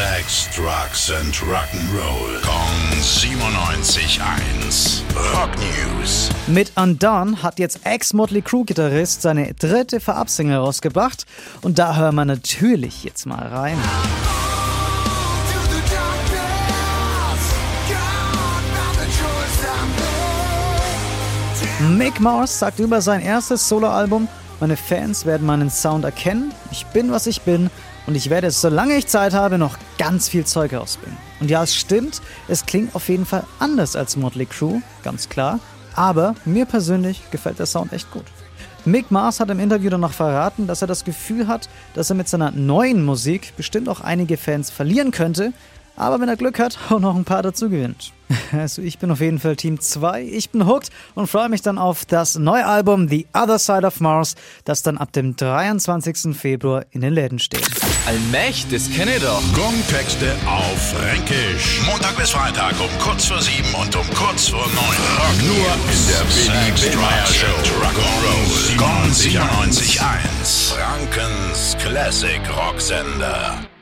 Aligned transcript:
Sex, 0.00 0.48
Drugs 0.56 1.10
and 1.10 1.34
Rock'n'Roll. 1.42 2.40
Kong 2.40 2.72
97.1. 3.02 5.02
Rock 5.34 5.50
News. 5.58 6.30
Mit 6.46 6.72
Undone 6.76 7.42
hat 7.42 7.58
jetzt 7.58 7.80
Ex-Motley 7.84 8.40
Crue-Gitarrist 8.40 9.20
seine 9.20 9.52
dritte 9.52 10.00
Verabsingle 10.00 10.56
rausgebracht. 10.56 11.26
Und 11.60 11.78
da 11.78 11.96
hören 11.96 12.14
wir 12.14 12.24
natürlich 12.24 13.04
jetzt 13.04 13.26
mal 13.26 13.46
rein. 13.46 13.76
Mick 21.98 22.20
Mars 22.20 22.58
sagt 22.58 22.78
über 22.78 23.02
sein 23.02 23.20
erstes 23.20 23.68
Soloalbum, 23.68 24.28
meine 24.60 24.78
Fans 24.78 25.26
werden 25.26 25.46
meinen 25.46 25.68
Sound 25.68 26.06
erkennen, 26.06 26.54
ich 26.70 26.86
bin, 26.86 27.10
was 27.10 27.26
ich 27.26 27.42
bin 27.42 27.68
und 28.06 28.14
ich 28.14 28.30
werde, 28.30 28.50
solange 28.50 28.96
ich 28.96 29.06
Zeit 29.06 29.34
habe, 29.34 29.58
noch 29.58 29.76
ganz 29.98 30.28
viel 30.28 30.44
Zeug 30.44 30.74
rausbringen. 30.74 31.18
Und 31.40 31.50
ja, 31.50 31.62
es 31.62 31.74
stimmt, 31.74 32.20
es 32.48 32.66
klingt 32.66 32.94
auf 32.94 33.08
jeden 33.08 33.26
Fall 33.26 33.44
anders 33.58 33.96
als 33.96 34.16
Motley 34.16 34.46
Crue, 34.46 34.82
ganz 35.02 35.28
klar, 35.28 35.60
aber 35.94 36.34
mir 36.44 36.66
persönlich 36.66 37.22
gefällt 37.30 37.58
der 37.58 37.66
Sound 37.66 37.92
echt 37.92 38.10
gut. 38.10 38.24
Mick 38.84 39.10
Mars 39.10 39.40
hat 39.40 39.50
im 39.50 39.60
Interview 39.60 39.90
danach 39.90 40.12
verraten, 40.12 40.66
dass 40.66 40.80
er 40.80 40.88
das 40.88 41.04
Gefühl 41.04 41.46
hat, 41.46 41.68
dass 41.94 42.10
er 42.10 42.16
mit 42.16 42.28
seiner 42.28 42.50
neuen 42.50 43.04
Musik 43.04 43.54
bestimmt 43.56 43.88
auch 43.88 44.00
einige 44.00 44.36
Fans 44.36 44.70
verlieren 44.70 45.10
könnte, 45.10 45.52
aber 45.96 46.20
wenn 46.20 46.28
er 46.28 46.36
Glück 46.36 46.58
hat, 46.58 46.78
auch 46.90 47.00
noch 47.00 47.14
ein 47.14 47.24
paar 47.24 47.42
dazu 47.42 47.68
gewinnt. 47.68 48.12
Also 48.52 48.82
ich 48.82 48.98
bin 48.98 49.10
auf 49.10 49.20
jeden 49.20 49.38
Fall 49.38 49.56
Team 49.56 49.80
2, 49.80 50.22
ich 50.22 50.50
bin 50.50 50.66
hooked 50.66 50.90
und 51.14 51.26
freue 51.28 51.48
mich 51.48 51.62
dann 51.62 51.78
auf 51.78 52.04
das 52.04 52.36
neue 52.36 52.66
Album 52.66 53.08
The 53.08 53.26
Other 53.32 53.58
Side 53.58 53.86
of 53.86 54.00
Mars, 54.00 54.34
das 54.64 54.82
dann 54.82 54.98
ab 54.98 55.12
dem 55.12 55.36
23. 55.36 56.36
Februar 56.36 56.84
in 56.90 57.00
den 57.00 57.12
Läden 57.12 57.38
steht. 57.38 57.68
Allmächt, 58.06 58.72
das 58.72 58.90
kenne 58.90 59.16
ich 59.16 59.22
doch. 59.22 59.42
Gong-Texte 59.54 60.34
auf 60.46 60.92
Fränkisch. 60.92 61.80
Montag 61.86 62.16
bis 62.16 62.30
Freitag 62.30 62.74
um 62.80 62.90
kurz 62.98 63.26
vor 63.26 63.40
sieben 63.40 63.72
und 63.80 63.94
um 63.94 64.06
kurz 64.14 64.48
vor 64.48 64.66
neun. 64.66 64.96
Rock 65.18 65.42
Nur 65.42 65.66
in 65.92 66.06
der 66.08 66.30
Sex, 66.30 66.90
Drugs 66.90 67.44
and 67.44 67.66
Rock'n'Roll. 67.82 68.76
Gong 68.76 69.10
97.1. 69.10 70.74
Frankens 70.74 71.76
Classic 71.78 72.40
Rocksender. 72.56 73.79